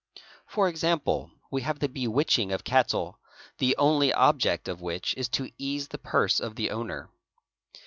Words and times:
For 0.47 0.67
example, 0.67 1.29
we 1.51 1.61
have 1.61 1.77
the 1.77 1.87
bewitching 1.87 2.51
of 2.51 2.63
cattle, 2.63 3.19
the 3.59 3.75
only 3.77 4.11
object 4.11 4.67
of 4.67 4.81
which 4.81 5.13
is 5.15 5.29
to 5.29 5.51
ease 5.59 5.89
the 5.89 5.99
purse 5.99 6.39
of 6.39 6.55
the 6.55 6.71
owner. 6.71 7.11